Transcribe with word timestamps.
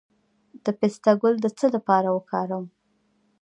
د 0.63 0.65
پسته 0.79 1.11
ګل 1.21 1.35
د 1.41 1.45
څه 1.57 1.65
لپاره 1.75 2.07
وکاروم؟ 2.11 2.65